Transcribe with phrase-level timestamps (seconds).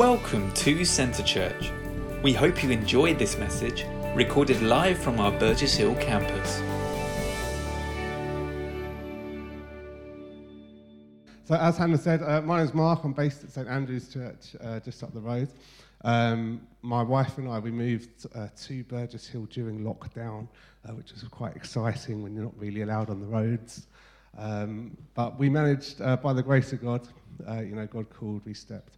[0.00, 1.70] Welcome to Centre Church.
[2.22, 3.84] We hope you enjoyed this message,
[4.14, 6.56] recorded live from our Burgess Hill campus.
[11.44, 13.04] So, as Hannah said, uh, my name's Mark.
[13.04, 15.50] I'm based at St Andrew's Church, uh, just up the road.
[16.02, 20.48] Um, my wife and I, we moved uh, to Burgess Hill during lockdown,
[20.88, 23.86] uh, which was quite exciting when you're not really allowed on the roads.
[24.38, 27.06] Um, but we managed, uh, by the grace of God,
[27.46, 28.96] uh, you know, God called, we stepped.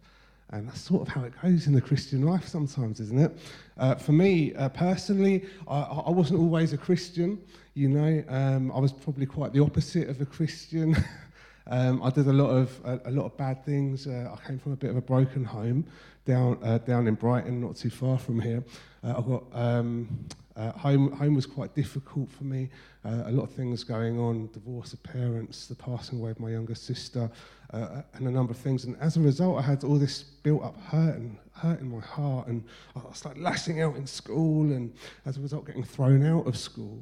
[0.53, 3.35] And that's sort of how it goes in the Christian life sometimes, isn't it?
[3.75, 7.41] Uh, for me uh, personally, I, I, wasn't always a Christian.
[7.73, 10.95] You know, um, I was probably quite the opposite of a Christian.
[11.67, 14.05] um, I did a lot of a, a lot of bad things.
[14.05, 15.85] Uh, I came from a bit of a broken home
[16.25, 18.63] down uh, down in Brighton, not too far from here.
[19.03, 22.69] Uh, I got um, uh, home, home was quite difficult for me.
[23.03, 26.51] Uh, a lot of things going on, divorce of parents, the passing away of my
[26.51, 27.29] younger sister,
[27.73, 28.85] uh, and a number of things.
[28.85, 32.01] And as a result, I had all this built up hurt and hurt in my
[32.01, 32.47] heart.
[32.47, 32.63] And
[32.95, 34.93] I started lashing out in school, and
[35.25, 37.01] as a result, getting thrown out of school.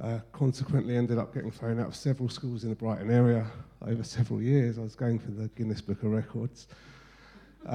[0.00, 3.46] Uh, consequently, ended up getting thrown out of several schools in the Brighton area
[3.84, 4.78] over several years.
[4.78, 6.68] I was going for the Guinness Book of Records.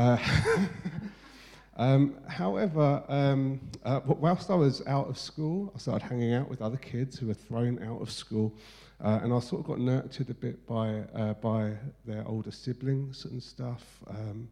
[1.77, 6.61] Um, however, um, uh, whilst I was out of school, I started hanging out with
[6.61, 8.55] other kids who were thrown out of school,
[8.99, 13.25] uh, and I sort of got nurtured a bit by uh, by their older siblings
[13.25, 13.83] and stuff.
[14.07, 14.49] Um,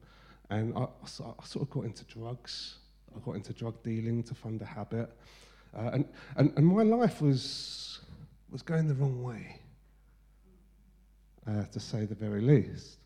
[0.51, 2.75] and I, I, sort of got into drugs.
[3.15, 5.09] I got into drug dealing to fund a habit,
[5.75, 8.01] uh, and, and and my life was
[8.51, 9.59] was going the wrong way,
[11.47, 12.97] uh, to say the very least.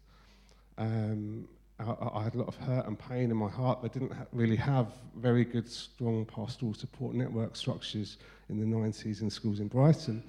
[0.77, 1.47] Um,
[1.79, 3.81] I, I, had a lot of hurt and pain in my heart.
[3.81, 8.17] They didn't ha- really have very good, strong pastoral support network structures
[8.49, 10.23] in the 90s in schools in Brighton.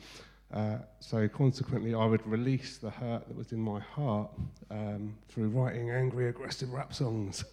[0.52, 4.30] Uh, so consequently, I would release the hurt that was in my heart
[4.70, 7.44] um, through writing angry, aggressive rap songs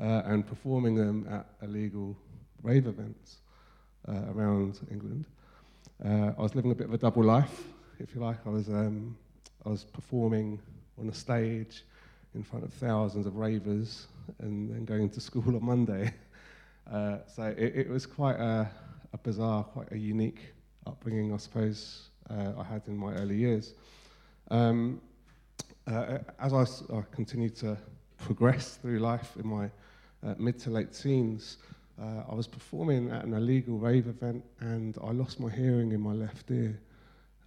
[0.00, 2.16] uh, and performing them at illegal
[2.62, 3.38] rave events
[4.08, 5.26] uh, around England.
[6.04, 7.64] Uh, I was living a bit of a double life,
[7.98, 8.38] if you like.
[8.46, 9.16] I was, um,
[9.64, 10.60] I was performing
[10.98, 11.84] on a stage
[12.34, 14.06] in front of thousands of ravers
[14.40, 16.12] and then going to school on Monday.
[16.92, 18.70] Uh, so it, it, was quite a,
[19.14, 20.52] a, bizarre, quite a unique
[20.86, 23.72] upbringing, I suppose, uh, I had in my early years.
[24.50, 25.00] Um,
[25.86, 27.78] uh, as I, I, continued to
[28.18, 29.70] progress through life in my
[30.22, 31.56] uh, mid to late teens,
[31.98, 36.02] uh, I was performing at an illegal rave event and I lost my hearing in
[36.02, 36.78] my left ear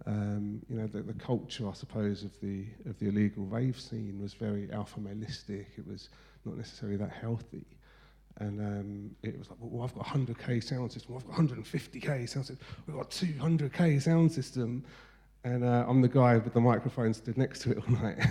[0.06, 4.18] um, you know, the, the, culture, I suppose, of the of the illegal rave scene
[4.20, 5.66] was very alpha maleistic.
[5.76, 6.08] It was
[6.44, 7.66] not necessarily that healthy.
[8.40, 12.46] And um, it was like, well, I've got 100k sound system, I've got 150k sound
[12.46, 14.84] system, we've got 200k sound system,
[15.42, 18.24] and uh, I'm the guy with the microphone stood next to it all night.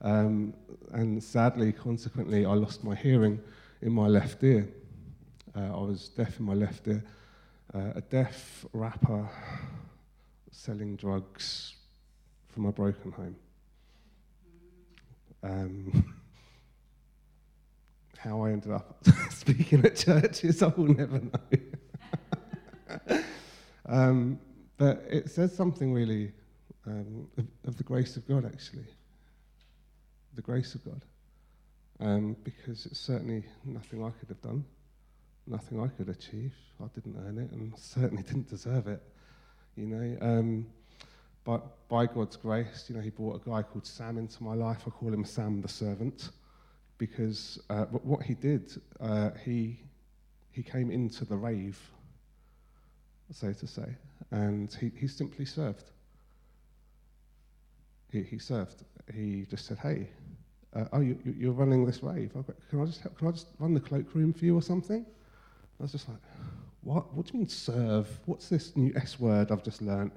[0.00, 0.54] um,
[0.92, 3.40] and sadly, consequently, I lost my hearing
[3.82, 4.68] in my left ear.
[5.56, 7.02] Uh, I was deaf in my left ear.
[7.74, 9.28] Uh, a deaf rapper
[10.50, 11.74] selling drugs
[12.48, 13.36] from a broken home.
[15.42, 16.14] Um,
[18.18, 21.40] how I ended up speaking at churches, I will never know.
[23.88, 24.38] um,
[24.76, 26.32] but it says something really
[26.86, 28.86] um, of, of, the grace of God, actually.
[30.34, 31.02] The grace of God.
[32.00, 34.64] Um, because it's certainly nothing I could have done,
[35.46, 36.54] nothing I could achieve.
[36.82, 39.02] I didn't earn it and certainly didn't deserve it.
[39.80, 40.66] You know, um,
[41.42, 41.58] by,
[41.88, 44.82] by God's grace, you know, He brought a guy called Sam into my life.
[44.86, 46.28] I call him Sam the servant
[46.98, 49.80] because uh, what he did, uh, he
[50.52, 51.78] he came into the rave,
[53.32, 53.96] so to say,
[54.32, 55.92] and he, he simply served.
[58.12, 58.84] He, he served.
[59.14, 60.10] He just said, "Hey,
[60.76, 62.32] uh, oh, you, you're running this rave.
[62.68, 65.06] Can I just help, can I just run the cloakroom for you or something?"
[65.78, 66.18] I was just like,
[66.82, 68.08] what, what do you mean serve?
[68.26, 70.12] What's this new S word I've just learnt?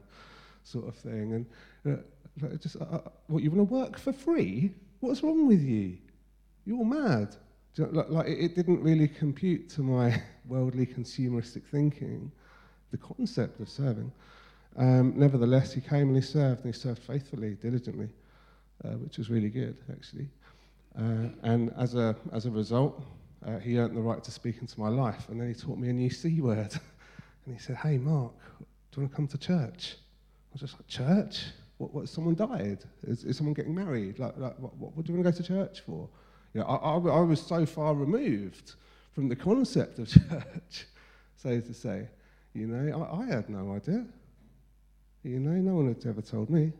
[0.63, 1.45] Sort of thing.
[1.85, 1.99] And
[2.41, 4.73] uh, just, uh, uh what, you want to work for free?
[5.01, 5.97] What's wrong with you?
[6.65, 7.35] You're mad.
[7.75, 12.31] You know, like, like it, it didn't really compute to my worldly consumeristic thinking,
[12.91, 14.11] the concept of serving.
[14.77, 18.09] Um, nevertheless, he came and he served, and he served faithfully, diligently,
[18.85, 20.29] uh, which was really good, actually.
[20.97, 23.03] Uh, and as a, as a result,
[23.45, 25.27] uh, he earned the right to speak into my life.
[25.29, 26.73] And then he taught me a new C word.
[27.45, 29.95] and he said, Hey, Mark, do you want to come to church?
[29.95, 31.45] I was just like, Church?
[31.77, 32.83] What, what someone died?
[33.03, 34.19] Is, is someone getting married?
[34.19, 36.07] Like, like what, what, what, do you want to go to church for?
[36.53, 38.73] You know, I, I, I was so far removed
[39.13, 40.87] from the concept of church,
[41.35, 42.07] so to say.
[42.53, 44.05] You know, I, I had no idea.
[45.23, 46.71] You know, no one had ever told me.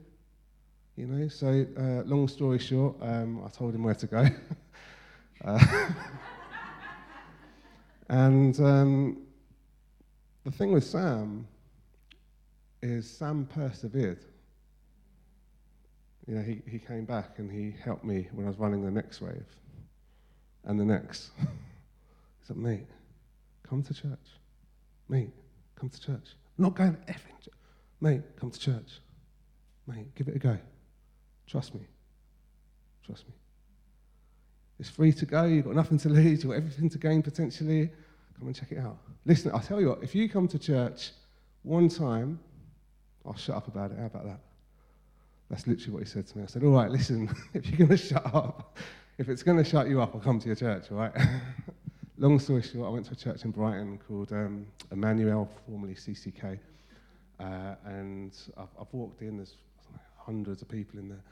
[0.95, 4.27] You know, so uh, long story short, um, I told him where to go.
[5.43, 5.59] Uh,
[8.09, 9.17] and um,
[10.43, 11.47] the thing with Sam
[12.81, 14.19] is Sam persevered.
[16.27, 18.91] You know, he, he came back and he helped me when I was running the
[18.91, 19.45] next wave
[20.65, 21.31] and the next.
[21.39, 21.45] he
[22.47, 22.87] said, mate,
[23.67, 24.29] come to church.
[25.09, 25.31] Mate,
[25.75, 26.35] come to church.
[26.57, 27.47] Not going to effing.
[27.99, 28.99] Mate, come to church.
[29.87, 30.57] Mate, give it a go.
[31.47, 31.81] Trust me.
[33.05, 33.33] Trust me.
[34.83, 35.45] It's free to go.
[35.45, 36.43] You've got nothing to lose.
[36.43, 37.89] You've got everything to gain potentially.
[38.37, 38.97] Come and check it out.
[39.25, 41.11] Listen, I'll tell you what, if you come to church
[41.61, 42.37] one time,
[43.25, 43.97] I'll shut up about it.
[43.97, 44.39] How about that?
[45.49, 46.43] That's literally what he said to me.
[46.43, 48.77] I said, All right, listen, if you're going to shut up,
[49.17, 51.13] if it's going to shut you up, I'll come to your church, all right?
[52.17, 56.59] Long story short, I went to a church in Brighton called um, Emmanuel, formerly CCK.
[57.39, 59.55] Uh, and I've, I've, walked in, there's
[60.17, 61.23] hundreds of people in there,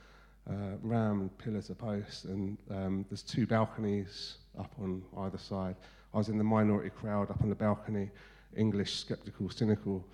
[0.50, 5.76] uh, ram pillars of posts, and um, there's two balconies up on either side.
[6.14, 8.10] I was in the minority crowd up on the balcony,
[8.56, 10.06] English, skeptical, cynical,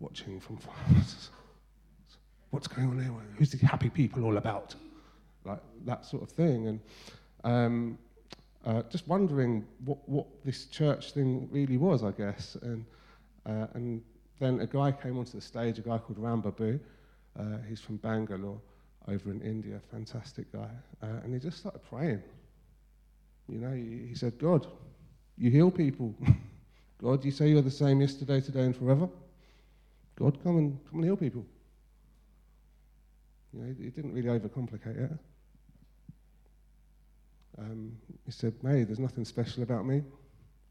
[0.00, 0.74] watching from far.
[2.50, 3.12] What's going on here?
[3.36, 4.74] Who's the happy people all about?
[5.44, 6.66] Like that sort of thing.
[6.68, 6.80] And
[7.44, 7.98] um,
[8.64, 12.56] uh, just wondering what, what this church thing really was, I guess.
[12.62, 12.84] And,
[13.46, 14.02] uh, and
[14.40, 16.78] then a guy came onto the stage, a guy called Ram Babu.
[17.38, 18.60] Uh, he's from Bangalore
[19.08, 20.68] over in India, fantastic guy.
[21.02, 22.22] Uh, and he just started praying.
[23.48, 24.66] You know, he, he said, God,
[25.38, 26.14] you heal people.
[27.02, 29.08] God, you say you're the same yesterday, today, and forever.
[30.18, 31.44] God, come and come and heal people.
[33.52, 35.18] You know, he didn't really overcomplicate it.
[37.58, 37.92] Um,
[38.24, 40.02] he said, May, there's nothing special about me.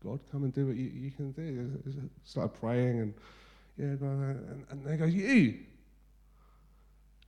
[0.04, 1.82] God, come and do what you, you can do.
[2.24, 3.14] Started praying and,
[3.78, 5.60] yeah, God, and, and they go, you.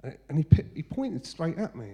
[0.03, 0.45] And, he,
[0.75, 1.87] he pointed straight at me.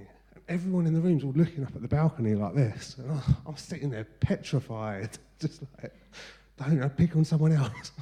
[0.49, 2.97] Everyone in the room's all looking up at the balcony like this.
[2.97, 5.93] And I'm sitting there petrified, just like,
[6.57, 7.91] don't I pick on someone else.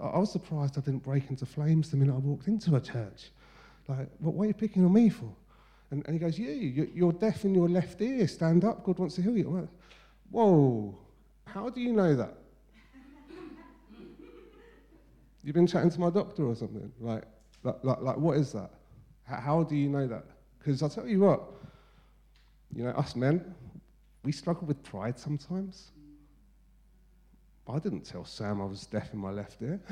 [0.00, 3.30] I was surprised I didn't break into flames the minute I walked into a church.
[3.88, 5.32] Like, what, what are you picking on me for?
[5.90, 8.26] And, and he goes, You, you're deaf in your left ear.
[8.26, 8.84] Stand up.
[8.84, 9.48] God wants to heal you.
[9.48, 9.68] Like,
[10.30, 10.98] Whoa,
[11.46, 12.34] how do you know that?
[15.44, 16.90] You've been chatting to my doctor or something?
[17.00, 17.24] Like,
[17.62, 18.70] like, like, like what is that?
[19.40, 20.24] How, do you know that?
[20.58, 21.42] Because I'll tell you what,
[22.74, 23.54] you know, us men,
[24.22, 25.90] we struggle with pride sometimes.
[27.68, 29.80] I didn't tell Sam I was deaf in my left ear.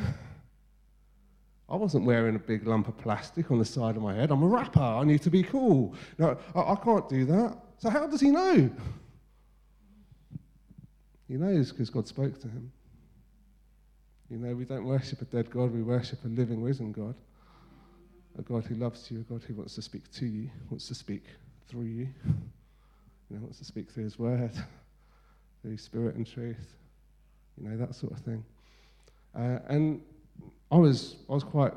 [1.68, 4.32] I wasn't wearing a big lump of plastic on the side of my head.
[4.32, 4.80] I'm a rapper.
[4.80, 5.94] I need to be cool.
[6.18, 7.56] No, I, I can't do that.
[7.78, 8.70] So how does he know?
[11.28, 12.72] He knows because God spoke to him.
[14.28, 17.14] You know, we don't worship a dead God, we worship a living, risen God.
[18.38, 20.94] A God who loves you, a God who wants to speak to you, wants to
[20.94, 21.24] speak
[21.68, 24.52] through you, you know, wants to speak through his word,
[25.62, 26.74] through spirit and truth,
[27.60, 28.44] you know, that sort of thing.
[29.34, 30.00] Uh, and
[30.70, 31.72] I was, I was quite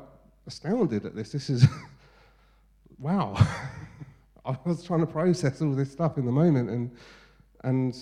[0.46, 1.32] astounded at this.
[1.32, 1.66] This is,
[2.98, 3.34] wow.
[4.46, 6.90] I was trying to process all this stuff in the moment, and,
[7.62, 7.96] and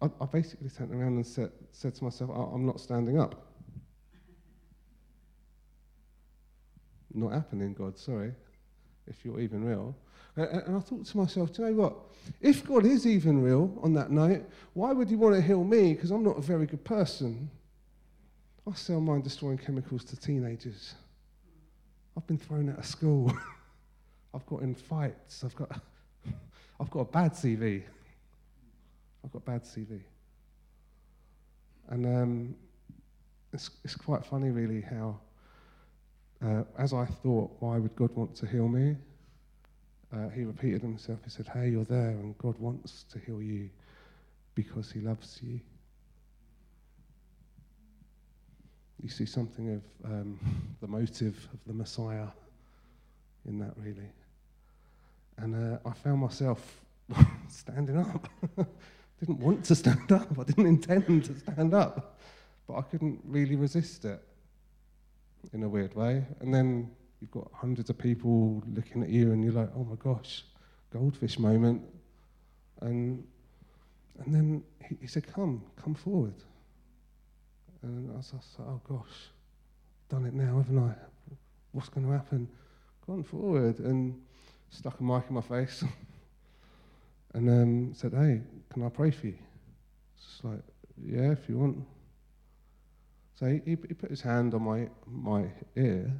[0.00, 3.47] I, I basically turned around and said, said to myself, I'm not standing up.
[7.14, 8.32] Not happening, God, sorry,
[9.06, 9.94] if you're even real.
[10.36, 11.96] And I thought to myself, do you know what?
[12.40, 15.94] If God is even real on that night, why would He want to heal me?
[15.94, 17.50] Because I'm not a very good person.
[18.68, 20.94] I sell mind destroying chemicals to teenagers.
[22.16, 23.32] I've been thrown out of school.
[24.34, 25.42] I've got in fights.
[25.42, 25.80] I've got,
[26.80, 27.82] I've got a bad CV.
[29.24, 30.00] I've got a bad CV.
[31.88, 32.54] And um,
[33.52, 35.18] it's, it's quite funny, really, how,
[36.44, 38.96] uh, as I thought, why would God want to heal me?
[40.12, 41.18] Uh, he repeated himself.
[41.24, 43.68] He said, Hey, you're there, and God wants to heal you
[44.54, 45.60] because he loves you.
[49.02, 50.38] you see something of um,
[50.80, 52.28] the motive of the Messiah
[53.46, 54.08] in that, really.
[55.38, 56.80] And uh, I found myself
[57.48, 58.28] standing up.
[59.20, 60.38] didn't want to stand up.
[60.38, 62.18] I didn't intend to stand up,
[62.66, 64.22] but I couldn't really resist it
[65.52, 66.24] in a weird way.
[66.40, 66.90] And then
[67.20, 70.44] you've got hundreds of people looking at you, and you're like, "Oh my gosh,
[70.92, 71.82] goldfish moment."
[72.80, 73.26] And
[74.20, 76.34] and then he, he said, "Come, come forward."
[77.82, 79.30] And I was like, oh gosh,
[80.08, 80.94] done it now, haven't I?
[81.72, 82.48] What's going to happen?
[83.06, 84.20] Gone forward and
[84.70, 85.84] stuck a mic in my face
[87.34, 88.42] and um, said, hey,
[88.72, 89.38] can I pray for you?
[90.16, 90.62] It's like,
[91.00, 91.78] yeah, if you want.
[93.38, 95.44] So he, he put his hand on my, my
[95.76, 96.12] ear.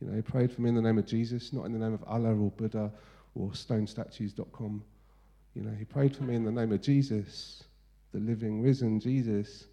[0.00, 1.92] You know, he prayed for me in the name of Jesus, not in the name
[1.92, 2.92] of Allah or Buddha
[3.34, 4.84] or stonestatues.com.
[5.54, 7.64] You know, he prayed for me in the name of Jesus,
[8.12, 9.66] the living, risen Jesus.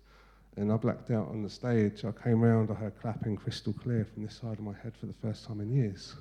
[0.58, 2.04] And I blacked out on the stage.
[2.04, 5.06] I came round, I heard clapping crystal clear from this side of my head for
[5.06, 6.16] the first time in years.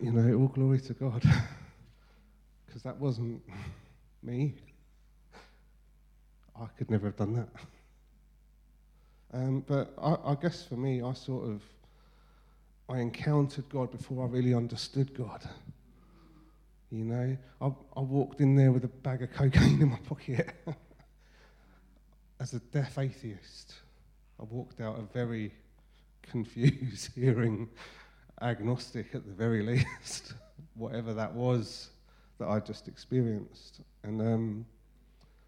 [0.00, 1.22] you know, all glory to God.
[2.78, 3.42] Because that wasn't
[4.22, 4.54] me.
[6.54, 7.48] I could never have done that.
[9.32, 11.62] Um, but I, I guess for me, I sort of,
[12.88, 15.42] I encountered God before I really understood God.
[16.92, 17.66] You know, I,
[17.96, 20.52] I walked in there with a bag of cocaine in my pocket
[22.38, 23.74] as a deaf atheist.
[24.38, 25.52] I walked out a very
[26.22, 27.68] confused, hearing
[28.40, 30.34] agnostic at the very least,
[30.76, 31.90] whatever that was
[32.38, 33.80] that I just experienced.
[34.02, 34.66] And um,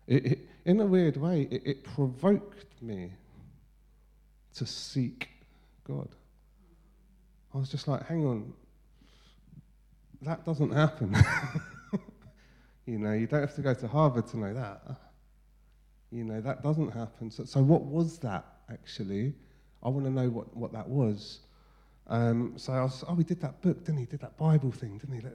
[0.06, 3.12] it, it, in a weird way, it, it provoked me
[4.54, 5.28] to seek
[5.84, 6.08] God.
[7.54, 8.52] I was just like, hang on,
[10.22, 11.16] that doesn't happen.
[12.86, 14.82] you know, you don't have to go to Harvard to know that.
[16.12, 17.30] You know, that doesn't happen.
[17.30, 19.34] So, so what was that actually?
[19.82, 21.40] I want to know what, what that was.
[22.08, 24.06] Um, so I was, oh, we did that book, didn't he?
[24.06, 25.26] Did that Bible thing, didn't he?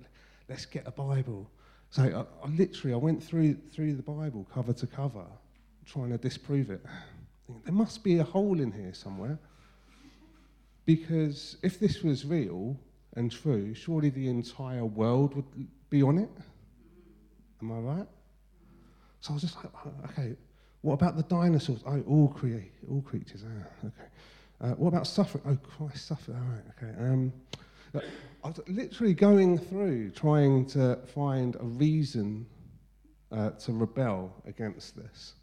[0.49, 1.49] Let, us get a Bible.
[1.89, 5.25] So I, I, literally, I went through through the Bible cover to cover,
[5.85, 6.83] trying to disprove it.
[7.63, 9.39] There must be a hole in here somewhere.
[10.85, 12.77] Because if this was real
[13.15, 15.45] and true, surely the entire world would
[15.89, 16.29] be on it.
[17.61, 18.07] Am I right?
[19.21, 19.71] So I was just like,
[20.11, 20.35] okay,
[20.81, 21.81] what about the dinosaurs?
[21.87, 23.43] Oh, all create, all creatures.
[23.47, 24.05] Ah, okay.
[24.61, 25.43] Uh, what about suffering?
[25.47, 26.37] Oh, Christ, suffering.
[26.37, 27.03] All right, okay.
[27.03, 27.33] Um,
[28.43, 32.45] I was literally going through trying to find a reason
[33.31, 35.33] uh, to rebel against this.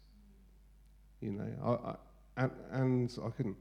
[1.21, 3.57] You know, I, I, and, and, I couldn't.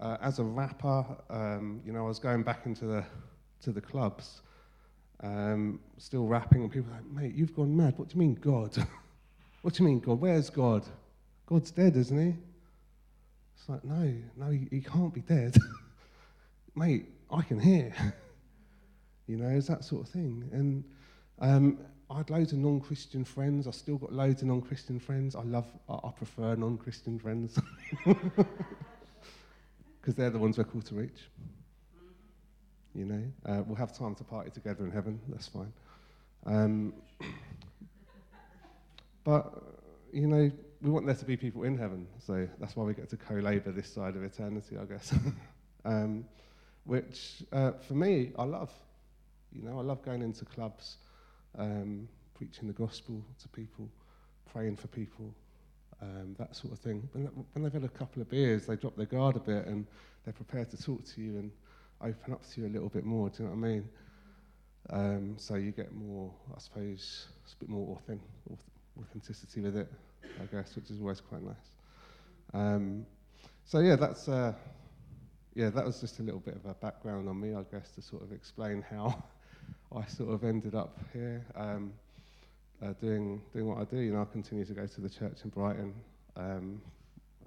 [0.00, 3.04] Uh, as a rapper, um, you know, I was going back into the
[3.60, 4.42] to the clubs,
[5.20, 7.94] um, still rapping, and people were like, "Mate, you've gone mad.
[7.96, 8.76] What do you mean, God?
[9.62, 10.20] what do you mean, God?
[10.20, 10.84] Where's God?
[11.46, 12.36] God's dead, isn't he?"
[13.58, 15.56] It's like, no, no, he, he can't be dead.
[16.78, 17.92] Mate, I can hear.
[19.26, 20.48] you know, it's that sort of thing.
[20.52, 20.84] And
[21.40, 23.66] um, I had loads of non Christian friends.
[23.66, 25.34] I still got loads of non Christian friends.
[25.34, 27.58] I love, I, I prefer non Christian friends.
[30.00, 31.28] Because they're the ones we're called to reach.
[32.94, 35.20] You know, uh, we'll have time to party together in heaven.
[35.28, 35.70] That's fine.
[36.46, 36.94] Um,
[39.24, 39.52] but,
[40.10, 43.10] you know, we want there to be people in heaven, so that's why we get
[43.10, 45.12] to co-labour this side of eternity, I guess.
[45.84, 46.24] um,
[46.88, 48.72] which, uh, for me, I love.
[49.52, 50.96] You know, I love going into clubs,
[51.58, 53.88] um, preaching the gospel to people,
[54.50, 55.34] praying for people,
[56.00, 57.06] um, that sort of thing.
[57.12, 59.86] When, when they've had a couple of beers, they drop their guard a bit and
[60.24, 61.50] they're prepared to talk to you and
[62.00, 63.28] open up to you a little bit more.
[63.28, 63.88] Do you know what I mean?
[64.90, 67.98] Um, so you get more, I suppose, it's a bit more
[68.98, 69.92] authenticity with it.
[70.40, 71.54] I guess, which is always quite nice.
[72.54, 73.06] Um,
[73.64, 74.52] so yeah, that's uh,
[75.58, 78.00] yeah, that was just a little bit of a background on me, I guess, to
[78.00, 79.24] sort of explain how
[79.96, 81.92] I sort of ended up here um,
[82.80, 83.96] uh, doing doing what I do.
[83.96, 85.94] You know, I continue to go to the church in Brighton.
[86.36, 86.80] Um,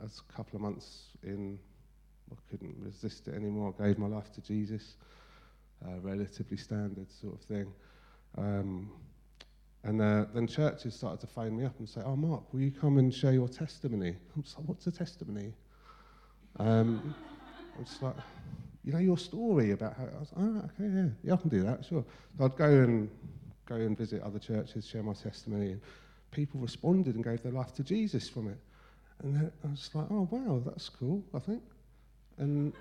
[0.04, 1.58] as a couple of months in,
[2.30, 3.74] I couldn't resist it anymore.
[3.80, 4.98] I gave my life to Jesus.
[5.86, 7.72] Uh, relatively standard sort of thing.
[8.38, 8.92] Um,
[9.86, 12.72] and uh, then churches started to phone me up and say, Oh, Mark, will you
[12.72, 14.18] come and share your testimony?
[14.36, 15.54] I'm just like, What's a testimony?
[16.60, 17.16] Um,
[17.80, 18.16] Just like,
[18.84, 20.04] You know your story about how.
[20.04, 22.04] I was like, Oh, okay, yeah, yeah, I can do that, sure.
[22.38, 23.10] So I'd go and
[23.66, 25.82] go and visit other churches, share my testimony, and
[26.32, 28.58] people responded and gave their life to Jesus from it.
[29.24, 31.64] And I was like, Oh, wow, that's cool, I think.
[32.38, 32.74] And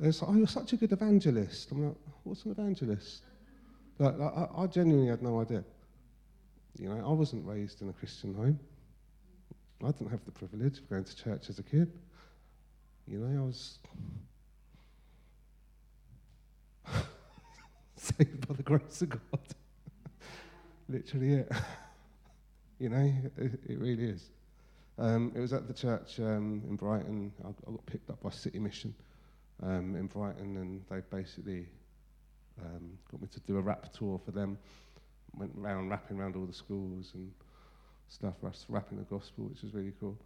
[0.00, 1.70] it's like, Oh, you're such a good evangelist.
[1.70, 3.22] I'm like, What's an evangelist?
[3.98, 5.64] Like, I, I genuinely had no idea.
[6.78, 8.58] You know, I wasn't raised in a Christian home.
[9.84, 11.92] I didn't have the privilege of going to church as a kid.
[13.06, 13.78] You know, I was
[17.96, 19.40] saved by the grace of God.
[20.88, 21.52] Literally it.
[22.78, 24.30] you know, it, it really is.
[24.98, 27.32] Um, it was at the church um, in Brighton.
[27.44, 28.94] I, I, got picked up by City Mission
[29.62, 31.66] um, in Brighton, and they basically
[32.60, 34.58] um, got me to do a rap tour for them
[35.36, 37.32] went around rapping around all the schools and
[38.08, 38.34] stuff,
[38.68, 40.16] rapping the gospel, which was really cool.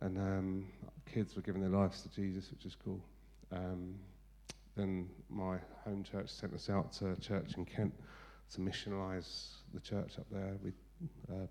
[0.00, 0.66] And um,
[1.12, 3.00] kids were giving their lives to Jesus, which is cool.
[3.52, 3.94] Um,
[4.76, 7.92] then my home church sent us out to a church in Kent
[8.52, 10.56] to missionalise the church up there.
[10.62, 10.72] We
[11.30, 11.46] uh,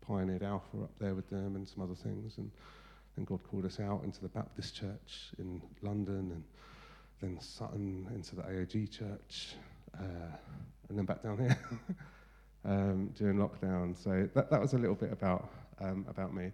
[0.00, 2.38] pioneered Alpha up there with them and some other things.
[2.38, 2.50] And
[3.16, 6.44] then God called us out into the Baptist church in London and
[7.20, 9.56] then Sutton into the AOG church
[9.98, 10.36] uh,
[10.88, 11.58] and then back down here
[12.64, 13.96] um, during lockdown.
[14.02, 15.50] So that, that was a little bit about,
[15.80, 16.50] um, about me.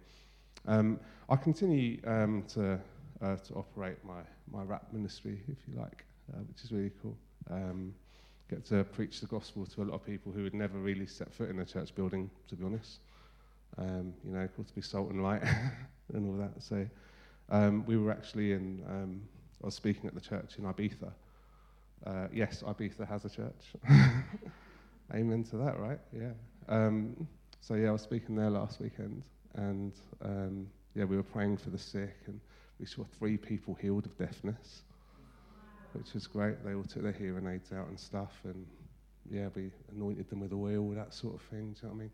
[0.67, 0.99] Um,
[1.29, 2.79] I continue um, to,
[3.21, 7.17] uh, to operate my, my rap ministry, if you like, uh, which is really cool.
[7.49, 7.93] Um,
[8.49, 11.33] get to preach the gospel to a lot of people who would never really set
[11.33, 12.99] foot in a church building, to be honest.
[13.77, 15.41] Um, you know, called to be salt and light
[16.13, 16.61] and all that.
[16.61, 16.85] So
[17.49, 19.21] um, we were actually in, um,
[19.63, 21.11] I was speaking at the church in Ibiza.
[22.05, 23.73] Uh, yes, Ibiza has a church.
[25.13, 25.99] Amen to that, right?
[26.13, 26.31] Yeah.
[26.67, 27.27] Um,
[27.61, 29.23] so yeah, I was speaking there last weekend,
[29.55, 29.93] and
[30.23, 32.39] um, yeah, we were praying for the sick, and
[32.79, 34.83] we saw three people healed of deafness,
[35.93, 36.63] which was great.
[36.63, 38.65] They all took their hearing aids out and stuff, and
[39.29, 41.73] yeah, we anointed them with oil, that sort of thing.
[41.73, 42.11] Do you know what I mean?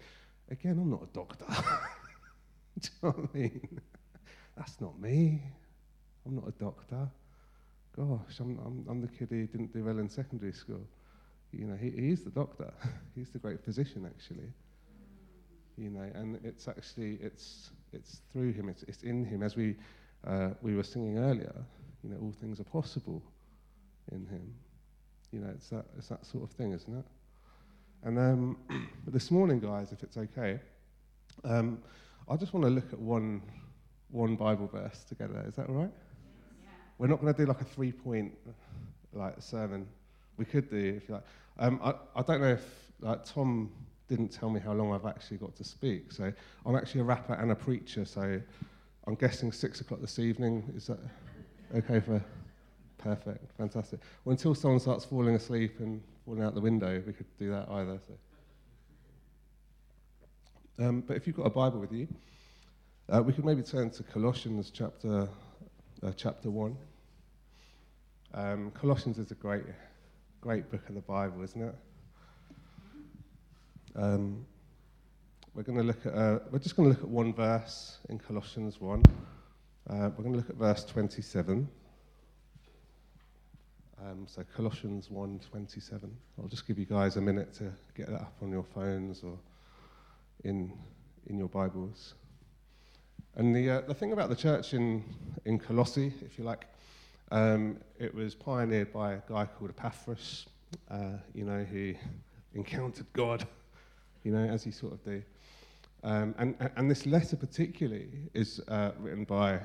[0.50, 1.46] Again, I'm not a doctor.
[2.80, 3.82] do you know what I mean?
[4.56, 5.42] That's not me.
[6.26, 7.10] I'm not a doctor.
[7.96, 10.86] Gosh, I'm, I'm, I'm the kid who didn't do well in secondary school.
[11.52, 12.72] You know, he, he's the doctor.
[13.16, 14.52] he's the great physician, actually.
[15.78, 18.68] You know, and it's actually it's it's through him.
[18.70, 19.44] It's it's in him.
[19.44, 19.76] As we
[20.26, 21.54] uh, we were singing earlier,
[22.04, 23.22] you know, all things are possible
[24.12, 24.54] in him.
[25.32, 27.06] You know, it's that it's that sort of thing, isn't it?
[28.04, 28.58] And um,
[29.08, 30.60] this morning, guys, if it's okay,
[31.44, 31.80] um,
[32.30, 33.42] I just want to look at one
[34.10, 35.44] one Bible verse together.
[35.48, 35.92] Is that all right?
[35.92, 36.70] Yeah.
[36.98, 38.34] We're not going to do like a three point
[39.14, 39.88] like sermon.
[40.38, 41.24] We could do if you like.
[41.60, 42.66] Um, I, I don't know if
[43.00, 43.72] like Tom
[44.08, 46.12] didn't tell me how long I've actually got to speak.
[46.12, 46.32] So
[46.66, 48.06] I'm actually a rapper and a preacher.
[48.06, 48.42] So
[49.06, 50.72] I'm guessing six o'clock this evening.
[50.76, 51.00] Is that
[51.76, 52.24] okay for?
[52.98, 54.00] Perfect, fantastic.
[54.26, 57.70] Well, until someone starts falling asleep and falling out the window, we could do that
[57.70, 58.00] either.
[58.08, 58.14] So.
[60.86, 62.08] Um, but if you've got a Bible with you,
[63.10, 65.30] uh, we could maybe turn to Colossians chapter,
[66.04, 66.76] uh, chapter 1.
[68.34, 69.64] Um, Colossians is a great,
[70.42, 71.76] great book of the Bible, isn't it?
[73.98, 74.46] Um,
[75.56, 78.20] we're going to look at, uh, we're just going to look at one verse in
[78.20, 79.04] Colossians 1.
[79.90, 81.68] Uh, we're going to look at verse 27.
[84.00, 86.10] Um, so Colossians 1:27.
[86.40, 89.40] I'll just give you guys a minute to get that up on your phones or
[90.44, 90.72] in
[91.26, 92.14] in your Bibles.
[93.36, 95.04] And the, uh, the thing about the church in,
[95.46, 96.66] in Colossae, if you like,
[97.32, 100.48] um, it was pioneered by a guy called Epaphras,
[100.90, 101.94] uh, you know, who
[102.56, 103.46] encountered God,
[104.28, 105.24] you know, as he sort of do.
[106.04, 109.62] Um, and, and this letter particularly is uh, written by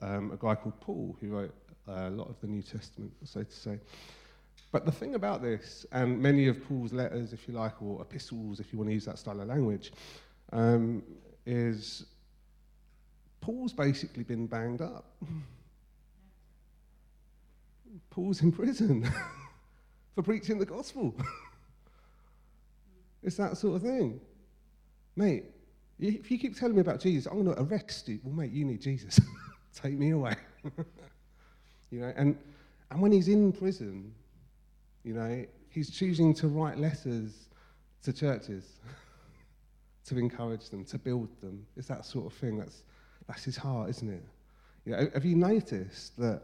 [0.00, 1.52] um, a guy called Paul, who wrote
[1.88, 3.80] a lot of the New Testament, so to say.
[4.70, 8.60] But the thing about this, and many of Paul's letters, if you like, or epistles,
[8.60, 9.92] if you want to use that style of language,
[10.52, 11.02] um,
[11.44, 12.06] is
[13.40, 15.12] Paul's basically been banged up.
[18.10, 19.10] Paul's in prison
[20.14, 21.16] for preaching the gospel.
[23.24, 24.20] it's that sort of thing.
[25.16, 25.44] Mate,
[25.98, 28.20] if you keep telling me about Jesus, I'm going to arrest you.
[28.22, 29.18] Well, mate, you need Jesus.
[29.74, 30.34] Take me away.
[31.90, 32.36] you know, and,
[32.90, 34.12] and when he's in prison,
[35.02, 37.48] you know, he's choosing to write letters
[38.02, 38.80] to churches
[40.06, 41.66] to encourage them, to build them.
[41.76, 42.82] It's that sort of thing that's
[43.26, 44.24] that's his heart, isn't it?
[44.84, 46.42] You know, have you noticed that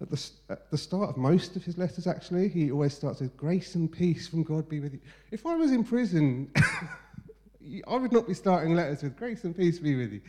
[0.00, 3.36] at the, at the start of most of his letters, actually, he always starts with
[3.36, 5.00] grace and peace from God be with you.
[5.30, 6.50] If I was in prison,
[7.86, 10.20] I would not be starting letters with grace and peace be with you.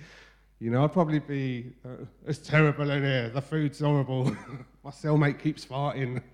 [0.60, 4.36] You know, I'd probably be, uh, it's terrible in here, the food's horrible,
[4.84, 6.22] my cellmate keeps farting.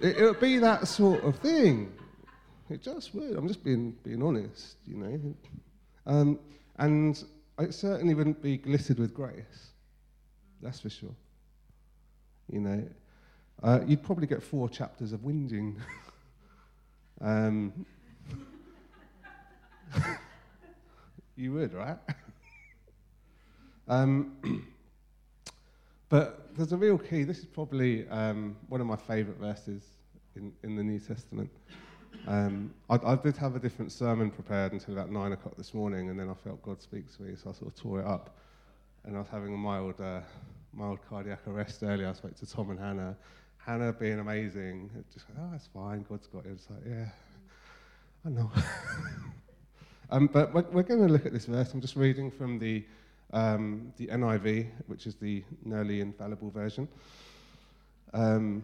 [0.00, 1.92] it, it would be that sort of thing.
[2.70, 3.36] It just would.
[3.36, 5.34] I'm just being, being honest, you know.
[6.06, 6.38] Um,
[6.78, 7.22] and
[7.58, 9.72] it certainly wouldn't be glittered with grace.
[10.62, 11.14] That's for sure.
[12.52, 12.84] You know,
[13.62, 15.76] uh, you'd probably get four chapters of whinging.
[17.22, 17.72] um,
[21.36, 21.96] you would, right?
[23.88, 24.36] um,
[26.10, 27.24] but there's a real key.
[27.24, 29.82] This is probably um, one of my favourite verses
[30.36, 31.50] in, in the New Testament.
[32.26, 36.10] Um, I, I, did have a different sermon prepared until about nine o'clock this morning,
[36.10, 38.36] and then I felt God speak to me, so I sort of tore it up.
[39.04, 40.20] And I was having a mild, uh,
[40.72, 42.08] mild cardiac arrest earlier.
[42.08, 43.16] I spoke to Tom and Hannah.
[43.58, 46.52] Hannah being amazing, just oh, it's fine, God's got it.
[46.52, 47.08] It's like, yeah,
[48.26, 48.50] I know.
[50.10, 51.72] um, but we're, we're going to look at this verse.
[51.72, 52.84] I'm just reading from the
[53.32, 56.88] um, the NIV, which is the nearly infallible version.
[58.12, 58.62] Um,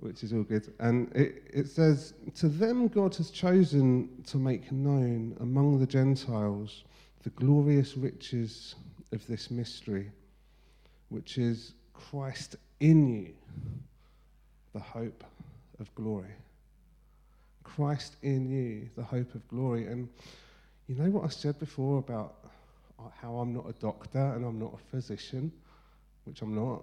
[0.00, 0.72] which is all good.
[0.80, 6.84] And it, it says, To them God has chosen to make known among the Gentiles
[7.22, 8.76] the glorious riches
[9.12, 10.10] of this mystery,
[11.10, 13.34] which is Christ in you,
[14.72, 15.22] the hope
[15.78, 16.34] of glory.
[17.62, 19.86] Christ in you, the hope of glory.
[19.86, 20.08] And
[20.86, 22.34] you know what I said before about
[22.98, 25.52] uh, how I'm not a doctor and I'm not a physician,
[26.24, 26.82] which I'm not,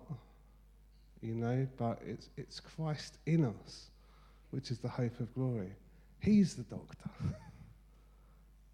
[1.22, 3.88] you know, but it's, it's Christ in us,
[4.52, 5.72] which is the hope of glory.
[6.20, 7.10] He's the doctor.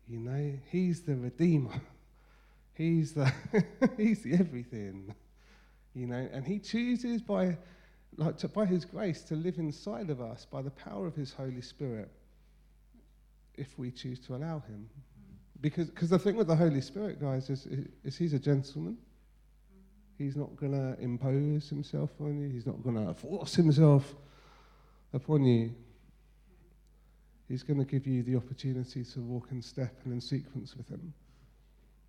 [0.10, 1.82] you know, he's the redeemer.
[2.76, 3.32] He's the
[3.98, 5.14] he's the everything.
[5.96, 7.58] You know, and he chooses by
[8.18, 11.34] like to, by his grace to live inside of us by the power of his
[11.34, 12.12] Holy Spirit
[13.56, 14.90] if we choose to allow him.
[15.62, 17.68] Because cause the thing with the Holy Spirit, guys, is,
[18.04, 18.98] is he's a gentleman.
[20.18, 22.50] He's not going to impose himself on you.
[22.50, 24.14] He's not going to force himself
[25.14, 25.74] upon you.
[27.48, 30.90] He's going to give you the opportunity to walk in step and in sequence with
[30.90, 31.14] him.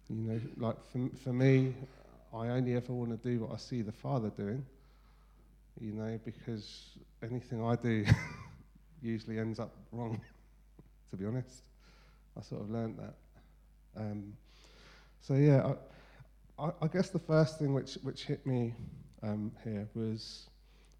[0.09, 1.75] You know, like for, for me,
[2.35, 4.65] I only ever want to do what I see the Father doing,
[5.81, 8.05] you know, because anything I do
[9.03, 10.21] usually ends up wrong,
[11.11, 11.63] to be honest.
[12.37, 13.15] I sort of learned that.
[13.97, 14.33] Um,
[15.21, 15.75] so, yeah,
[16.59, 18.75] I, I, I, guess the first thing which, which hit me
[19.23, 20.49] um, here was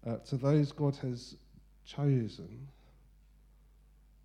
[0.07, 1.35] uh, to those God has
[1.85, 2.67] chosen,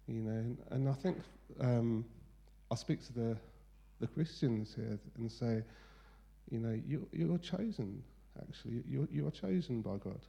[0.07, 1.19] you know, and, and I think
[1.61, 2.05] um,
[2.71, 3.37] I speak to the
[4.01, 5.63] the Christians here and say,
[6.51, 8.03] you know, you, you're chosen,
[8.39, 8.83] actually.
[8.89, 10.21] You're, you are chosen by God.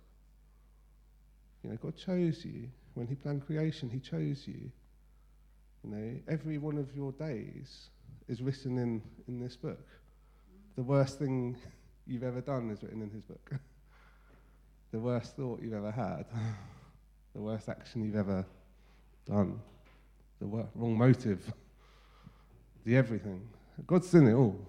[1.63, 2.69] You know, God chose you.
[2.93, 4.71] When He planned creation, He chose you.
[5.83, 7.89] You know, every one of your days
[8.27, 9.87] is written in, in this book.
[10.75, 11.57] The worst thing
[12.07, 13.51] you've ever done is written in His book.
[14.91, 16.25] the worst thought you've ever had.
[17.33, 18.45] the worst action you've ever
[19.25, 19.59] done.
[20.39, 21.51] The wor- wrong motive.
[22.83, 23.47] the everything
[23.87, 24.59] God's in it all.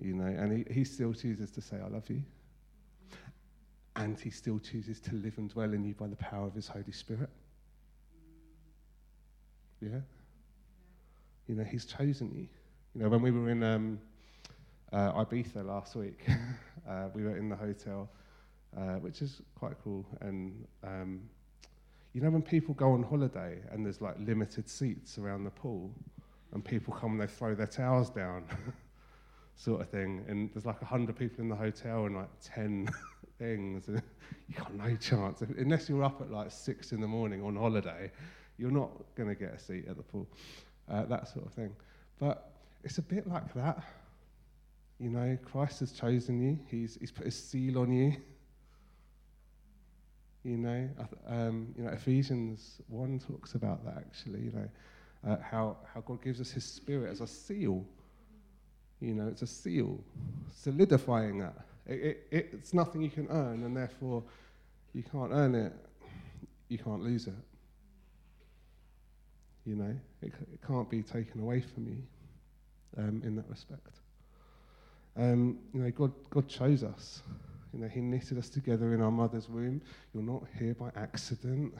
[0.00, 2.22] You know, and he, he still chooses to say, I love you.
[3.96, 6.68] And he still chooses to live and dwell in you by the power of his
[6.68, 7.30] Holy Spirit.
[9.80, 10.00] Yeah?
[11.46, 12.48] You know, he's chosen you.
[12.94, 13.98] You know, when we were in um,
[14.92, 16.26] uh, Ibiza last week,
[16.88, 18.08] uh, we were in the hotel,
[18.76, 20.04] uh, which is quite cool.
[20.20, 21.20] And um,
[22.12, 25.90] you know, when people go on holiday and there's like limited seats around the pool,
[26.52, 28.44] and people come and they throw their towels down,
[29.56, 30.24] sort of thing.
[30.28, 32.88] And there's like 100 people in the hotel and like 10
[33.38, 33.88] things.
[33.88, 34.02] And
[34.48, 35.40] you got no chance.
[35.40, 38.10] Unless you're up at like 6 in the morning on holiday,
[38.58, 40.26] you're not going to get a seat at the pool,
[40.90, 41.74] uh, that sort of thing.
[42.18, 42.52] But
[42.84, 43.82] it's a bit like that.
[44.98, 48.16] You know, Christ has chosen you, He's, he's put His seal on you.
[50.42, 50.88] You know,
[51.26, 54.68] um, you know, Ephesians 1 talks about that actually, you know
[55.26, 57.84] uh, how, how God gives us his spirit as a seal.
[59.00, 60.02] You know, it's a seal,
[60.54, 61.54] solidifying that.
[61.86, 64.22] It, it, it's nothing you can earn, and therefore
[64.94, 65.72] you can't earn it,
[66.68, 67.34] you can't lose it.
[69.64, 72.02] You know, it, it can't be taken away from you
[72.98, 74.00] um, in that respect.
[75.16, 77.22] Um, you know, God, God chose us.
[77.72, 79.82] You know, He knitted us together in our mother's womb.
[80.14, 81.74] You're not here by accident.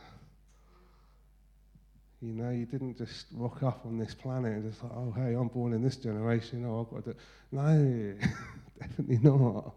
[2.22, 5.35] You know, you didn't just rock up on this planet and just like, oh, hey,
[5.35, 6.64] I'm born in this generation.
[6.64, 7.16] Oh, I've got to.
[7.52, 8.14] No,
[8.81, 9.74] definitely not.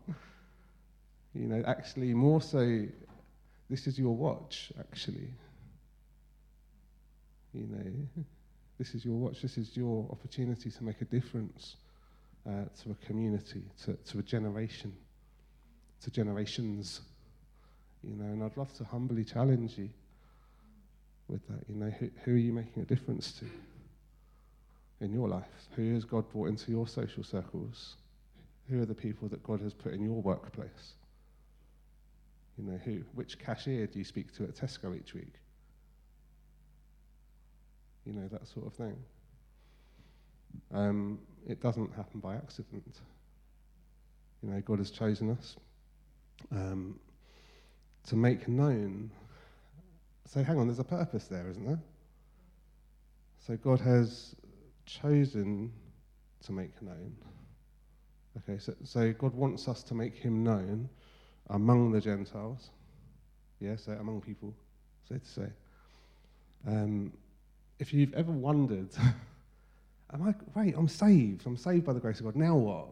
[1.35, 2.85] You know, actually, more so,
[3.69, 5.29] this is your watch, actually.
[7.53, 8.23] You know,
[8.77, 9.41] this is your watch.
[9.41, 11.75] This is your opportunity to make a difference
[12.47, 14.95] uh, to a community, to, to a generation,
[16.03, 17.01] to generations.
[18.01, 19.89] You know, and I'd love to humbly challenge you
[21.29, 21.63] with that?
[21.69, 23.45] You know, who, who are you making a difference to
[25.01, 25.45] in your life?
[25.75, 27.95] Who has God brought into your social circles?
[28.69, 30.93] Who are the people that God has put in your workplace?
[32.57, 33.01] You know, who?
[33.15, 35.33] Which cashier do you speak to at Tesco each week?
[38.05, 38.95] You know, that sort of thing.
[40.73, 42.83] Um, it doesn't happen by accident.
[44.43, 45.55] You know, God has chosen us
[46.51, 46.99] um,
[48.07, 49.11] to make known
[50.31, 51.79] so hang on, there's a purpose there, isn't there?
[53.39, 54.35] So God has
[54.85, 55.73] chosen
[56.45, 57.15] to make known.
[58.37, 60.87] Okay, so, so God wants us to make him known
[61.49, 62.69] among the Gentiles.
[63.59, 64.53] Yeah, so among people,
[65.07, 65.47] so to say.
[66.67, 67.11] Um,
[67.79, 68.89] if you've ever wondered,
[70.13, 71.47] am I, wait, I'm saved.
[71.47, 72.35] I'm saved by the grace of God.
[72.35, 72.87] Now what?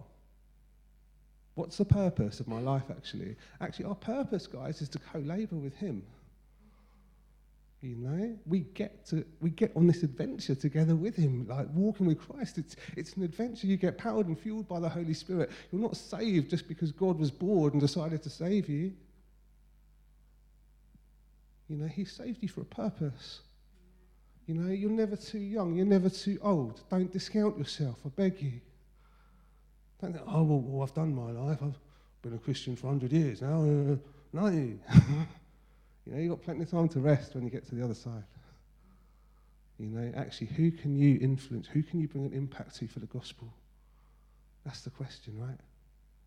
[1.54, 3.36] What's the purpose of my life, actually?
[3.62, 6.02] Actually, our purpose, guys, is to co labor with Him.
[7.82, 12.08] You know, we get to we get on this adventure together with him, like walking
[12.08, 12.58] with Christ.
[12.58, 13.68] It's it's an adventure.
[13.68, 15.52] You get powered and fueled by the Holy Spirit.
[15.72, 18.94] You're not saved just because God was bored and decided to save you.
[21.70, 23.42] You know, He saved you for a purpose.
[24.48, 25.76] You know, you're never too young.
[25.76, 26.82] You're never too old.
[26.90, 27.98] Don't discount yourself.
[28.06, 28.54] I beg you.
[30.02, 31.60] Don't think, oh well, well I've done my life.
[31.62, 31.78] I've
[32.24, 33.62] been a Christian for hundred years now.
[33.62, 33.96] Uh,
[34.34, 34.80] no.
[36.08, 37.94] You know, you've got plenty of time to rest when you get to the other
[37.94, 38.24] side.
[39.78, 41.68] You know, actually, who can you influence?
[41.68, 43.54] Who can you bring an impact to for the gospel?
[44.66, 45.58] That's the question, right?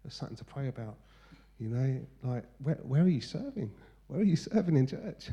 [0.02, 0.96] There's something to pray about.
[1.58, 3.72] You know, like, where, where are you serving?
[4.08, 5.30] Where are you serving in church?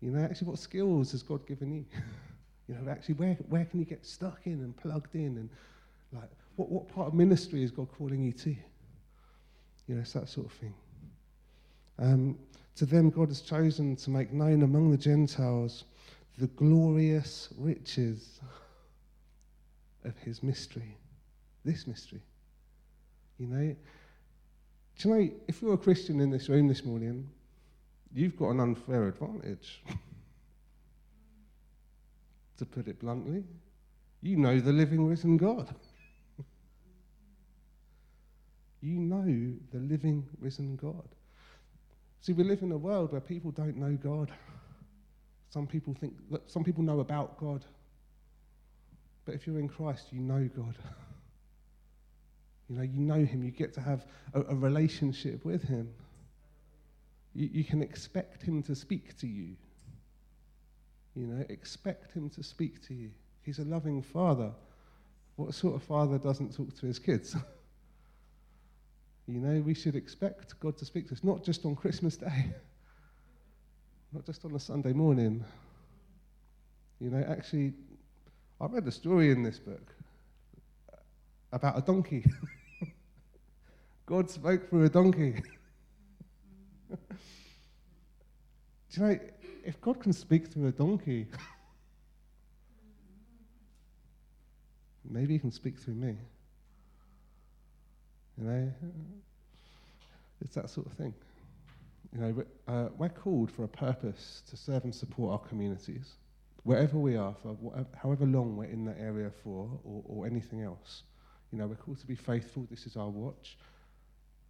[0.00, 1.84] You know, actually, what skills has God given you?
[2.68, 5.36] you know, actually, where, where can you get stuck in and plugged in?
[5.36, 5.50] And,
[6.10, 8.50] like, what, what part of ministry is God calling you to?
[8.50, 10.74] You know, it's that sort of thing.
[11.98, 12.38] Um,
[12.76, 15.84] to them, God has chosen to make known among the Gentiles
[16.38, 18.40] the glorious riches
[20.04, 20.96] of his mystery.
[21.64, 22.20] This mystery.
[23.38, 23.76] You know,
[24.98, 27.28] do you know, if you're a Christian in this room this morning,
[28.14, 29.82] you've got an unfair advantage.
[32.56, 33.44] to put it bluntly,
[34.22, 35.74] you know the living, risen God.
[38.80, 41.08] you know the living, risen God.
[42.26, 44.32] See, we live in a world where people don't know God.
[45.50, 47.64] Some people think that some people know about God.
[49.24, 50.74] But if you're in Christ, you know God.
[52.68, 53.44] You know, you know Him.
[53.44, 55.88] You get to have a, a relationship with Him.
[57.32, 59.54] You, you can expect Him to speak to you.
[61.14, 63.12] You know, expect Him to speak to you.
[63.44, 64.50] He's a loving Father.
[65.36, 67.36] What sort of father doesn't talk to his kids?
[69.28, 72.54] You know, we should expect God to speak to us, not just on Christmas Day,
[74.12, 75.44] not just on a Sunday morning.
[77.00, 77.74] You know, actually,
[78.60, 79.94] I read a story in this book
[81.52, 82.24] about a donkey.
[84.06, 85.42] God spoke through a donkey.
[86.90, 86.96] Do
[88.92, 89.18] you know,
[89.64, 91.26] if God can speak through a donkey,
[95.04, 96.16] maybe he can speak through me.
[98.38, 98.72] You know,
[100.40, 101.14] it's that sort of thing.
[102.12, 106.14] You know, uh, we're called for a purpose to serve and support our communities,
[106.62, 110.62] wherever we are, for whatever, however long we're in that area for, or, or anything
[110.62, 111.02] else.
[111.52, 112.66] You know, we're called to be faithful.
[112.70, 113.56] This is our watch.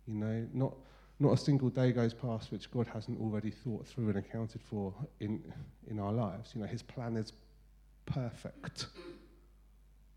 [0.06, 0.74] You know, not
[1.18, 4.92] not a single day goes past which God hasn't already thought through and accounted for
[5.20, 5.42] in
[5.88, 6.52] in our lives.
[6.54, 7.32] You know, His plan is
[8.06, 8.86] perfect.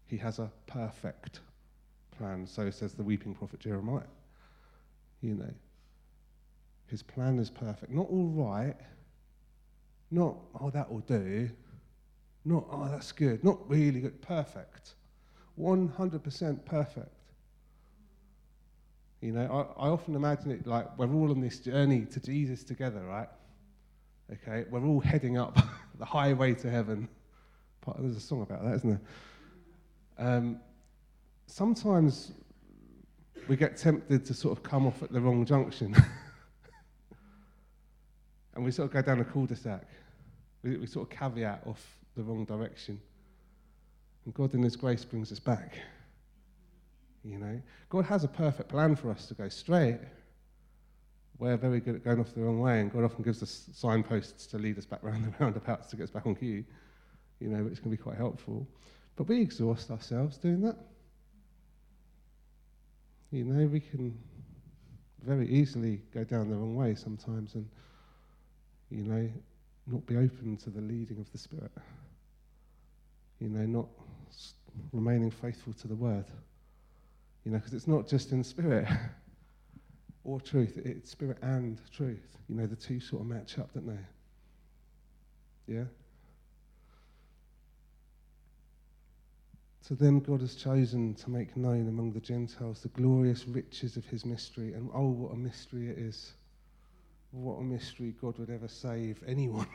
[0.05, 1.39] He has a perfect
[2.19, 4.03] plan, so says the weeping prophet Jeremiah.
[5.21, 5.53] You know,
[6.88, 7.91] his plan is perfect.
[7.91, 8.75] Not all right,
[10.12, 11.49] not, oh, that will do,
[12.45, 14.95] not, oh, that's good, not really good, perfect.
[15.60, 17.15] 100% perfect.
[19.21, 22.63] You know, I, I often imagine it like we're all on this journey to Jesus
[22.63, 23.27] together, right?
[24.32, 25.58] Okay, we're all heading up
[25.99, 27.08] the highway to heaven.
[27.97, 30.27] There's a song about that, isn't there?
[30.27, 30.60] Um,
[31.50, 32.32] sometimes
[33.48, 35.96] we get tempted to sort of come off at the wrong junction.
[38.56, 39.84] and we sort of go down a cul-de-sac.
[40.64, 41.84] We, we sort of caveat off
[42.16, 43.02] the wrong direction.
[44.26, 45.78] And God in His grace brings us back.
[47.24, 50.00] You know, God has a perfect plan for us to go straight.
[51.38, 54.46] We're very good at going off the wrong way, and God often gives us signposts
[54.48, 56.64] to lead us back round the roundabouts to get us back on cue,
[57.40, 58.68] you know, which can be quite helpful.
[59.16, 60.78] But we exhaust ourselves doing that.
[63.32, 64.18] You know, we can
[65.24, 67.68] very easily go down the wrong way sometimes and,
[68.89, 69.30] you know,
[69.86, 71.72] not be open to the leading of the Spirit.
[73.39, 73.88] You know, not
[74.92, 76.26] remaining faithful to the Word.
[77.46, 78.88] You know, because it's not just in spirit
[80.24, 82.38] or truth, it's spirit and truth.
[82.48, 85.74] You know, the two sort of match up, don't they?
[85.76, 85.86] Yeah?
[89.89, 94.06] To them, God has chosen to make known among the Gentiles the glorious riches of
[94.06, 94.73] his mystery.
[94.73, 96.34] And oh, what a mystery it is!
[97.32, 99.65] What a mystery God would ever save anyone.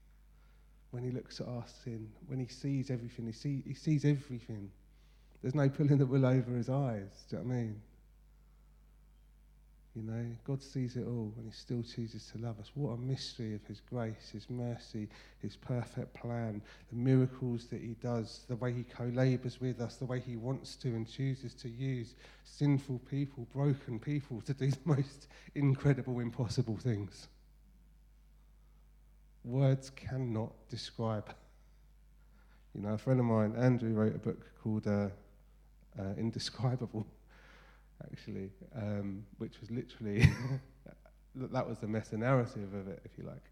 [0.90, 4.70] when he looks at our sin, when he sees everything, he, see, he sees everything.
[5.40, 7.24] There's no pulling the wool over his eyes.
[7.30, 7.82] Do you know what I mean?
[9.96, 12.70] You know, God sees it all and He still chooses to love us.
[12.74, 15.08] What a mystery of His grace, His mercy,
[15.40, 19.96] His perfect plan, the miracles that He does, the way He co labors with us,
[19.96, 24.70] the way He wants to and chooses to use sinful people, broken people to do
[24.70, 27.26] the most incredible, impossible things.
[29.44, 31.34] words cannot describe.
[32.74, 35.08] You know, a friend of mine, Andrew, wrote a book called uh,
[35.98, 37.06] uh, Indescribable,
[38.04, 40.28] actually, um, which was literally,
[41.34, 43.44] that was the meta narrative of it, if you like.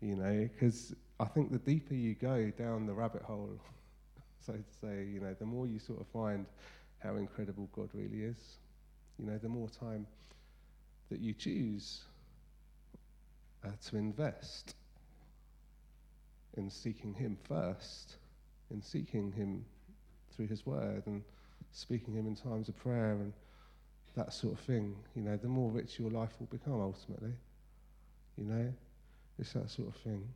[0.00, 3.58] You know, because I think the deeper you go down the rabbit hole,
[4.46, 6.46] so to say, you know, the more you sort of find
[7.04, 8.56] how incredible God really is.
[9.18, 10.06] You know, the more time
[11.10, 12.02] that you choose
[13.64, 14.74] uh, to invest
[16.56, 18.16] in seeking Him first,
[18.70, 19.64] in seeking Him
[20.34, 21.22] through His Word and
[21.72, 23.32] speaking Him in times of prayer and
[24.16, 27.32] that sort of thing, you know, the more rich your life will become ultimately.
[28.38, 28.72] You know,
[29.38, 30.28] it's that sort of thing.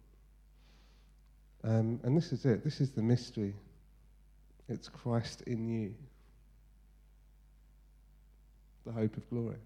[1.65, 2.65] Um, and this is it.
[2.65, 3.55] This is the mystery.
[4.69, 5.95] It's Christ in you,
[8.85, 9.57] the hope of glory.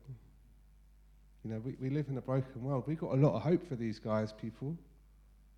[1.44, 2.85] You know, we, we live in a broken world.
[2.87, 4.77] We've got a lot of hope for these guys, people.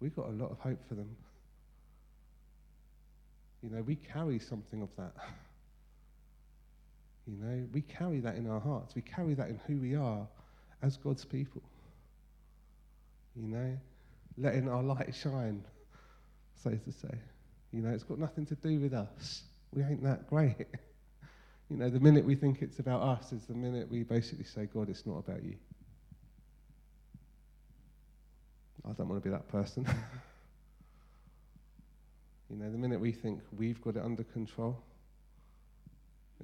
[0.00, 1.14] We've got a lot of hope for them.
[3.62, 5.12] You know, we carry something of that.
[7.26, 8.94] You know, we carry that in our hearts.
[8.94, 10.26] We carry that in who we are
[10.82, 11.62] as God's people.
[13.34, 13.78] You know,
[14.36, 15.64] letting our light shine,
[16.62, 17.14] so to say.
[17.72, 19.42] You know, it's got nothing to do with us.
[19.72, 20.56] We ain't that great.
[21.70, 24.68] you know, the minute we think it's about us is the minute we basically say,
[24.72, 25.56] God, it's not about you.
[28.86, 29.86] I don't want to be that person.
[32.50, 34.84] you know, the minute we think we've got it under control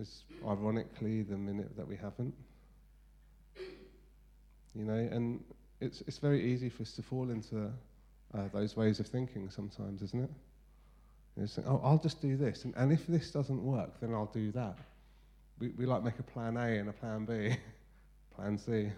[0.00, 2.34] is ironically the minute that we haven't.
[4.74, 5.42] You know, and
[5.80, 7.70] it's, it's very easy for us to fall into
[8.34, 10.30] uh, those ways of thinking sometimes, isn't it?
[11.36, 14.14] You know, saying, oh, I'll just do this, and, and if this doesn't work, then
[14.14, 14.78] I'll do that.
[15.58, 17.56] We, we like make a plan A and a plan B,
[18.36, 18.72] plan C.
[18.72, 18.92] You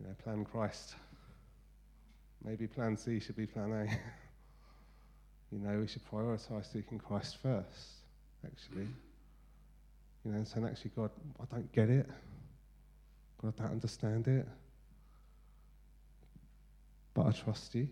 [0.00, 0.94] know, plan Christ.
[2.44, 3.84] Maybe plan C should be plan A.
[5.54, 8.03] you know, we should prioritize seeking Christ first,
[8.44, 8.88] actually.
[10.24, 12.08] You know, and saying, actually, God, I don't get it.
[13.40, 14.46] God, I don't understand it.
[17.12, 17.88] But I trust you.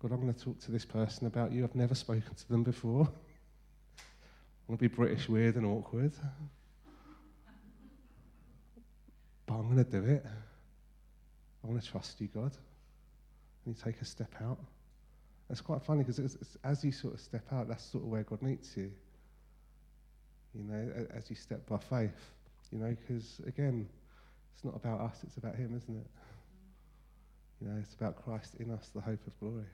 [0.00, 1.64] God, I'm going to talk to this person about you.
[1.64, 3.02] I've never spoken to them before.
[4.68, 6.12] I'm going to be British, weird, and awkward.
[9.46, 10.24] But I'm going to do it.
[11.64, 12.52] I want to trust you, God
[13.68, 14.58] and you take a step out.
[15.50, 18.42] It's quite funny because as you sort of step out, that's sort of where God
[18.42, 18.90] meets you.
[20.54, 22.30] You know, as you step by faith.
[22.70, 23.88] You know, because again,
[24.54, 26.06] it's not about us, it's about Him, isn't it?
[27.60, 29.64] You know, it's about Christ in us, the hope of glory.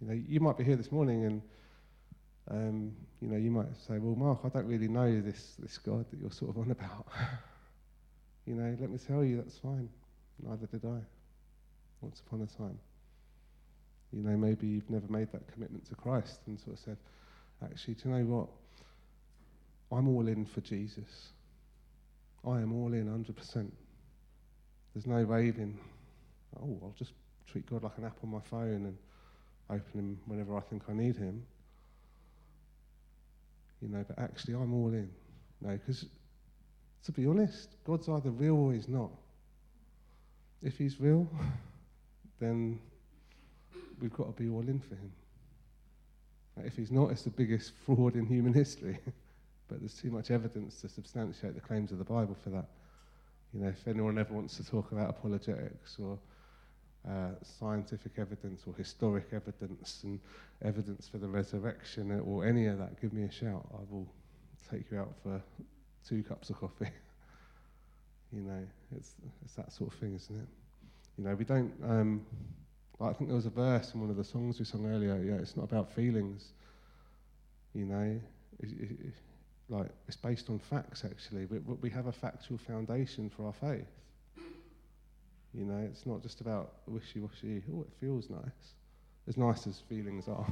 [0.00, 1.42] You know, you might be here this morning and,
[2.50, 6.06] um, you know, you might say, well, Mark, I don't really know this, this God
[6.10, 7.06] that you're sort of on about.
[8.46, 9.88] you know, let me tell you, that's fine.
[10.42, 11.00] Neither did I
[12.00, 12.78] once upon a time.
[14.12, 16.96] You know, maybe you've never made that commitment to Christ and sort of said,
[17.62, 18.48] actually, do you know what?
[19.96, 21.28] I'm all in for Jesus.
[22.46, 23.70] I am all in 100%.
[24.94, 25.78] There's no waving,
[26.60, 27.12] oh, I'll just
[27.50, 28.96] treat God like an app on my phone and
[29.68, 31.44] open him whenever I think I need him.
[33.80, 35.10] You know, but actually, I'm all in.
[35.60, 36.04] No, because
[37.04, 39.10] to be honest, God's either real or he's not.
[40.62, 41.28] If he's real,
[42.40, 42.78] then
[44.00, 45.12] we've got to be all in for him.
[46.64, 48.98] If he's not, it's the biggest fraud in human history.
[49.68, 52.66] but there's too much evidence to substantiate the claims of the Bible for that.
[53.54, 56.18] You know, if anyone ever wants to talk about apologetics or
[57.08, 60.20] uh, scientific evidence or historic evidence and
[60.62, 63.66] evidence for the resurrection or any of that, give me a shout.
[63.72, 64.06] I will
[64.70, 65.40] take you out for
[66.06, 66.90] two cups of coffee.
[68.32, 70.48] you know, it's, it's that sort of thing, isn't it?
[71.16, 71.72] You know, we don't.
[71.84, 72.26] Um,
[73.00, 75.16] I think there was a verse in one of the songs we sung earlier.
[75.24, 76.48] Yeah, it's not about feelings.
[77.74, 78.20] You know,
[78.58, 79.14] it, it, it,
[79.68, 81.04] like it's based on facts.
[81.04, 83.88] Actually, we, we have a factual foundation for our faith.
[85.54, 87.62] You know, it's not just about wishy-washy.
[87.74, 88.74] Oh, it feels nice.
[89.26, 90.46] As nice as feelings are.